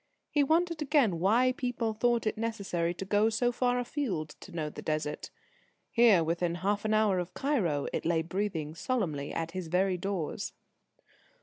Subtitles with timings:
[0.31, 4.67] He wondered again why people thought it necessary to go so far afield to know
[4.67, 5.29] the Desert.
[5.91, 10.53] Here, within half an hour of Cairo, it lay breathing solemnly at his very doors.